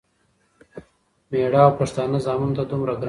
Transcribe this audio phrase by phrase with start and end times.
[1.29, 2.99] مېړه او پښتانه ځامنو ته دومره ګران دی،